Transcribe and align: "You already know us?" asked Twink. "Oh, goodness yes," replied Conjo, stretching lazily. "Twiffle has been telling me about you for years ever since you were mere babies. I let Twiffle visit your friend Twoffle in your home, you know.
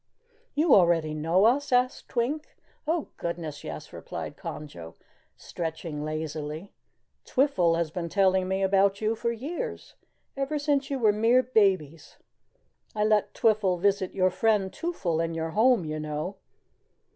"You 0.55 0.73
already 0.73 1.13
know 1.13 1.45
us?" 1.45 1.71
asked 1.71 2.09
Twink. 2.09 2.57
"Oh, 2.87 3.09
goodness 3.17 3.63
yes," 3.63 3.93
replied 3.93 4.35
Conjo, 4.35 4.95
stretching 5.37 6.03
lazily. 6.03 6.73
"Twiffle 7.23 7.75
has 7.77 7.91
been 7.91 8.09
telling 8.09 8.47
me 8.47 8.63
about 8.63 8.99
you 8.99 9.15
for 9.15 9.31
years 9.31 9.93
ever 10.35 10.57
since 10.57 10.89
you 10.89 10.97
were 10.97 11.13
mere 11.13 11.43
babies. 11.43 12.17
I 12.95 13.03
let 13.03 13.35
Twiffle 13.35 13.77
visit 13.79 14.15
your 14.15 14.31
friend 14.31 14.73
Twoffle 14.73 15.23
in 15.23 15.35
your 15.35 15.51
home, 15.51 15.85
you 15.85 15.99
know. 15.99 16.37